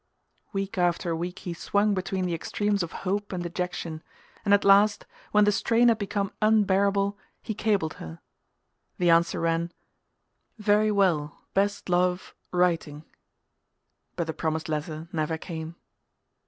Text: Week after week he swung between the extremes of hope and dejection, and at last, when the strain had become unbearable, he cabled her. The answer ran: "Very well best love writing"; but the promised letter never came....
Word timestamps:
Week 0.51 0.79
after 0.79 1.15
week 1.15 1.37
he 1.37 1.53
swung 1.53 1.93
between 1.93 2.25
the 2.25 2.33
extremes 2.33 2.81
of 2.81 2.91
hope 3.05 3.31
and 3.31 3.43
dejection, 3.43 4.01
and 4.43 4.51
at 4.51 4.65
last, 4.65 5.05
when 5.31 5.43
the 5.43 5.51
strain 5.51 5.89
had 5.89 5.99
become 5.99 6.31
unbearable, 6.41 7.19
he 7.43 7.53
cabled 7.53 7.93
her. 8.01 8.19
The 8.97 9.11
answer 9.11 9.39
ran: 9.39 9.71
"Very 10.57 10.89
well 10.89 11.41
best 11.53 11.87
love 11.87 12.33
writing"; 12.51 13.05
but 14.15 14.25
the 14.25 14.33
promised 14.33 14.67
letter 14.67 15.07
never 15.11 15.37
came.... 15.37 15.75